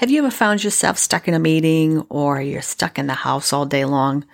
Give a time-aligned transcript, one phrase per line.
[0.00, 3.52] Have you ever found yourself stuck in a meeting or you're stuck in the house
[3.52, 4.24] all day long?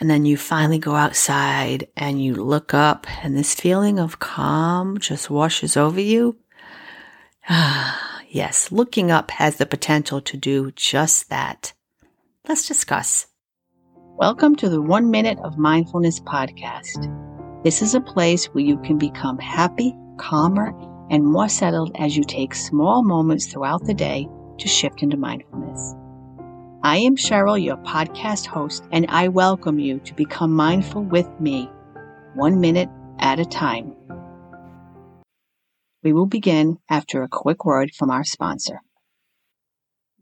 [0.00, 4.96] And then you finally go outside and you look up and this feeling of calm
[4.96, 6.38] just washes over you.
[7.46, 11.74] Ah, yes, looking up has the potential to do just that.
[12.48, 13.26] Let's discuss.
[14.16, 17.62] Welcome to the One Minute of Mindfulness podcast.
[17.62, 20.72] This is a place where you can become happy, calmer,
[21.10, 24.26] and more settled as you take small moments throughout the day
[24.58, 25.94] to shift into mindfulness.
[26.82, 31.70] I am Cheryl, your podcast host, and I welcome you to become mindful with me,
[32.34, 33.94] one minute at a time.
[36.02, 38.80] We will begin after a quick word from our sponsor.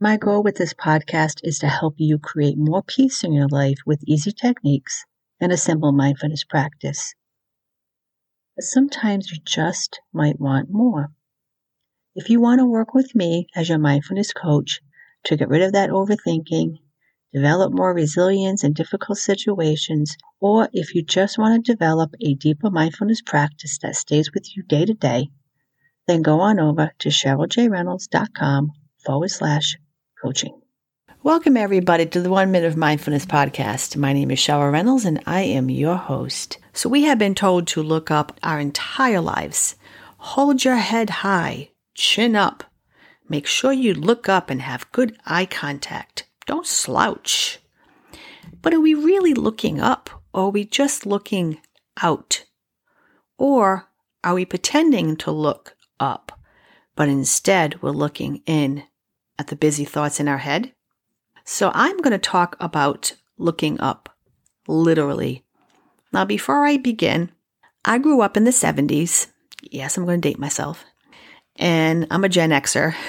[0.01, 3.79] My goal with this podcast is to help you create more peace in your life
[3.87, 5.05] with easy techniques
[5.41, 7.15] and a simple mindfulness practice.
[8.57, 11.13] But sometimes you just might want more.
[12.17, 14.81] If you want to work with me as your mindfulness coach
[15.25, 16.77] to get rid of that overthinking,
[17.33, 22.71] develop more resilience in difficult situations, or if you just want to develop a deeper
[22.71, 25.27] mindfulness practice that stays with you day to day,
[26.07, 28.71] then go on over to CherylJReynolds.com
[29.05, 29.77] forward slash
[30.23, 30.61] coaching.
[31.25, 33.97] Welcome, everybody, to the One Minute of Mindfulness podcast.
[33.97, 36.59] My name is Cheryl Reynolds, and I am your host.
[36.73, 39.75] So, we have been told to look up our entire lives.
[40.19, 42.65] Hold your head high chin up.
[43.29, 46.29] Make sure you look up and have good eye contact.
[46.47, 47.59] Don't slouch.
[48.61, 51.61] But are we really looking up or are we just looking
[52.03, 52.45] out?
[53.39, 53.89] Or
[54.23, 56.39] are we pretending to look up,
[56.97, 58.85] but instead we're looking in
[59.39, 60.73] at the busy thoughts in our head?
[61.45, 64.17] So I'm going to talk about looking up,
[64.67, 65.45] literally.
[66.13, 67.33] Now, before I begin,
[67.85, 69.27] I grew up in the 70s.
[69.63, 70.85] Yes, I'm going to date myself
[71.57, 72.95] and I'm a Gen Xer.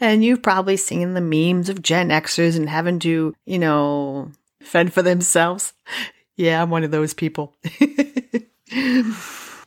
[0.00, 4.92] And you've probably seen the memes of Gen Xers and having to, you know, fend
[4.92, 5.72] for themselves.
[6.34, 7.54] Yeah, I'm one of those people.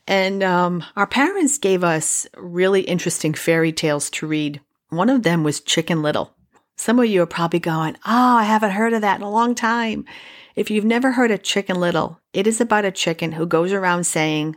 [0.08, 4.62] and um, our parents gave us really interesting fairy tales to read.
[4.90, 6.34] One of them was Chicken Little.
[6.76, 9.54] Some of you are probably going, Oh, I haven't heard of that in a long
[9.54, 10.06] time.
[10.56, 14.06] If you've never heard of Chicken Little, it is about a chicken who goes around
[14.06, 14.56] saying,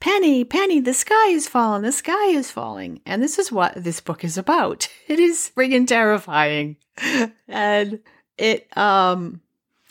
[0.00, 3.00] Penny, Penny, the sky is falling, the sky is falling.
[3.04, 4.88] And this is what this book is about.
[5.08, 6.76] It is friggin' terrifying.
[7.48, 8.00] and
[8.36, 9.40] it, um,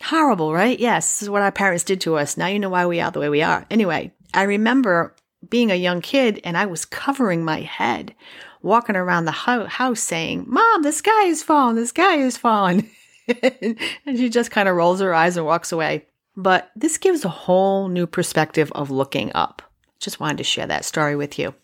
[0.01, 0.79] horrible, right?
[0.79, 2.38] Yes, this is what our parents did to us.
[2.38, 3.66] Now you know why we are the way we are.
[3.72, 5.16] Anyway, I remember
[5.50, 8.13] being a young kid and I was covering my head,
[8.62, 12.90] walking around the house saying, Mom, the sky is falling, the sky is falling.
[13.28, 13.78] and
[14.17, 16.06] she just kind of rolls her eyes and walks away.
[16.35, 19.63] But this gives a whole new perspective of looking up.
[20.00, 21.56] Just wanted to share that story with you.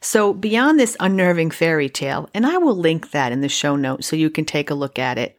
[0.00, 4.06] So, beyond this unnerving fairy tale, and I will link that in the show notes
[4.06, 5.38] so you can take a look at it,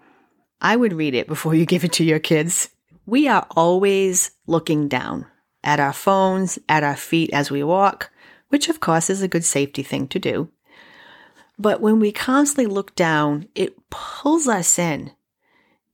[0.62, 2.70] I would read it before you give it to your kids.
[3.06, 5.28] We are always looking down
[5.64, 8.12] at our phones, at our feet as we walk,
[8.50, 10.50] which of course is a good safety thing to do.
[11.60, 15.12] But when we constantly look down, it pulls us in.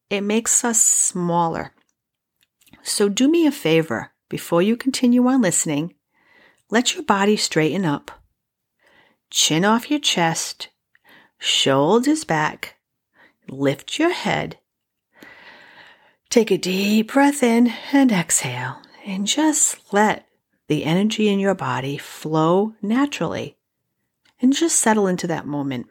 [0.10, 1.74] It makes us smaller.
[2.84, 5.94] So do me a favor before you continue on listening
[6.70, 8.12] let your body straighten up.
[9.30, 10.70] Chin off your chest,
[11.40, 12.76] shoulders back,
[13.50, 14.58] lift your head.
[16.30, 20.28] Take a deep breath in and exhale, and just let
[20.68, 23.58] the energy in your body flow naturally.
[24.42, 25.88] And just settle into that moment.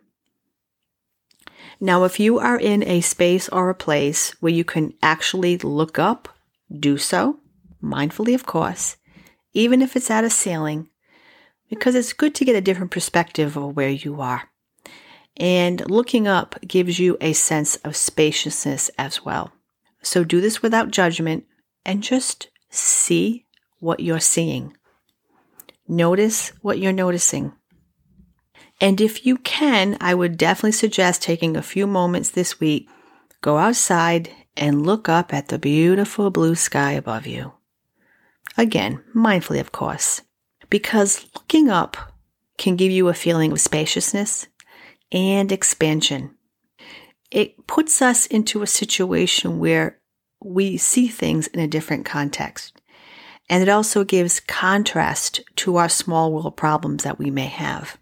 [1.81, 5.99] Now, if you are in a space or a place where you can actually look
[5.99, 6.28] up,
[6.71, 7.41] do so,
[7.82, 8.97] mindfully, of course,
[9.52, 10.88] even if it's at a sailing,
[11.68, 14.50] because it's good to get a different perspective of where you are.
[15.36, 19.52] And looking up gives you a sense of spaciousness as well.
[20.02, 21.44] So do this without judgment
[21.84, 23.46] and just see
[23.78, 24.76] what you're seeing.
[25.88, 27.52] Notice what you're noticing.
[28.80, 32.88] And if you can, I would definitely suggest taking a few moments this week,
[33.40, 37.52] go outside and look up at the beautiful blue sky above you.
[38.56, 40.22] Again, mindfully, of course,
[40.69, 41.96] because looking up
[42.58, 44.46] can give you a feeling of spaciousness
[45.10, 46.34] and expansion.
[47.31, 49.99] It puts us into a situation where
[50.44, 52.81] we see things in a different context.
[53.49, 57.98] And it also gives contrast to our small world problems that we may have.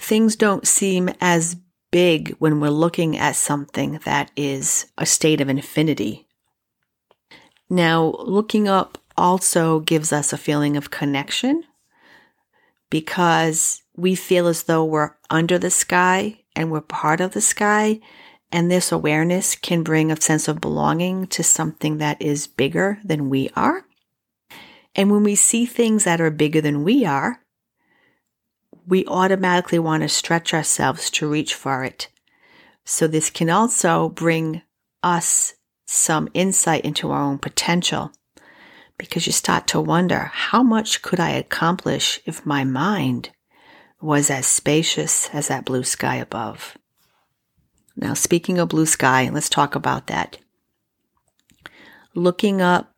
[0.00, 1.56] Things don't seem as
[1.90, 6.26] big when we're looking at something that is a state of infinity.
[7.68, 11.64] Now, looking up also gives us a feeling of connection
[12.88, 18.00] because we feel as though we're under the sky and we're part of the sky.
[18.50, 23.30] And this awareness can bring a sense of belonging to something that is bigger than
[23.30, 23.84] we are.
[24.96, 27.44] And when we see things that are bigger than we are,
[28.86, 32.08] we automatically want to stretch ourselves to reach for it.
[32.84, 34.62] So this can also bring
[35.02, 35.54] us
[35.86, 38.12] some insight into our own potential
[39.00, 43.30] because you start to wonder how much could I accomplish if my mind
[43.98, 46.76] was as spacious as that blue sky above.
[47.96, 50.36] Now, speaking of blue sky, let's talk about that.
[52.14, 52.94] Looking up,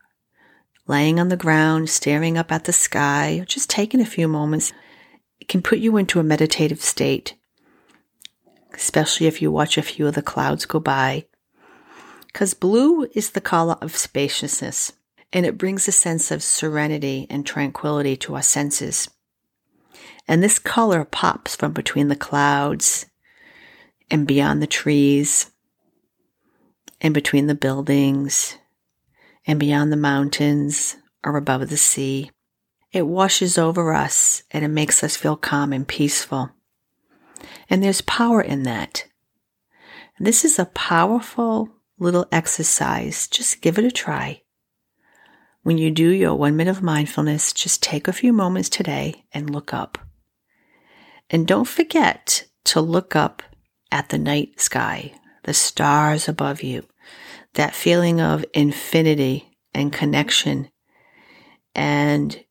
[0.88, 4.72] laying on the ground, staring up at the sky, just taking a few moments,
[5.40, 7.34] it can put you into a meditative state,
[8.74, 11.26] especially if you watch a few of the clouds go by.
[12.26, 14.92] Because blue is the color of spaciousness,
[15.32, 19.08] and it brings a sense of serenity and tranquility to our senses.
[20.28, 23.06] And this color pops from between the clouds
[24.10, 25.50] and beyond the trees
[27.00, 28.58] and between the buildings
[29.46, 32.30] and beyond the mountains or above the sea.
[32.92, 36.50] It washes over us and it makes us feel calm and peaceful.
[37.70, 39.06] And there's power in that.
[40.20, 43.26] This is a powerful little exercise.
[43.28, 44.41] Just give it a try.
[45.62, 49.48] When you do your one minute of mindfulness, just take a few moments today and
[49.48, 49.96] look up.
[51.30, 53.44] And don't forget to look up
[53.92, 55.12] at the night sky,
[55.44, 56.84] the stars above you,
[57.54, 60.68] that feeling of infinity and connection.
[61.76, 62.44] And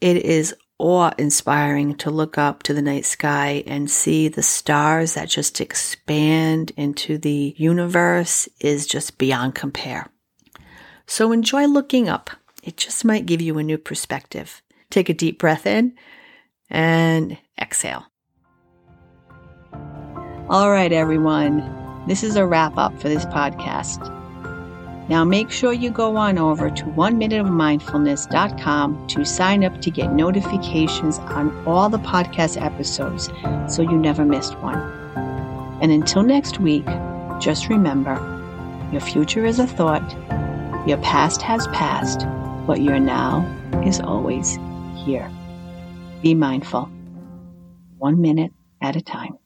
[0.00, 5.14] it is awe inspiring to look up to the night sky and see the stars
[5.14, 10.11] that just expand into the universe is just beyond compare.
[11.06, 12.30] So enjoy looking up.
[12.62, 14.62] It just might give you a new perspective.
[14.90, 15.94] Take a deep breath in
[16.70, 18.06] and exhale.
[20.48, 22.04] All right, everyone.
[22.06, 24.08] This is a wrap up for this podcast.
[25.08, 30.12] Now make sure you go on over to one minuteofmindfulness.com to sign up to get
[30.12, 33.28] notifications on all the podcast episodes
[33.68, 34.78] so you never missed one.
[35.82, 36.86] And until next week,
[37.40, 38.14] just remember
[38.92, 40.14] your future is a thought,
[40.86, 42.26] your past has passed,
[42.66, 43.46] but your now
[43.84, 44.58] is always
[45.04, 45.30] here.
[46.22, 46.90] Be mindful,
[47.98, 49.38] one minute at a time.